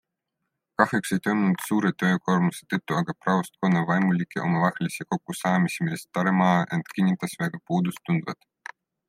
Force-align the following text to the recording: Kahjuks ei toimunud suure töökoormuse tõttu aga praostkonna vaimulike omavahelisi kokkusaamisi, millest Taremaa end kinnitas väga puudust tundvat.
Kahjuks 0.81 1.11
ei 1.15 1.19
toimunud 1.25 1.59
suure 1.65 1.91
töökoormuse 2.03 2.63
tõttu 2.75 2.97
aga 3.01 3.15
praostkonna 3.25 3.83
vaimulike 3.91 4.41
omavahelisi 4.47 5.07
kokkusaamisi, 5.15 5.83
millest 5.87 6.11
Taremaa 6.19 6.57
end 6.79 6.91
kinnitas 6.97 7.39
väga 7.45 7.63
puudust 7.71 8.05
tundvat. 8.11 8.51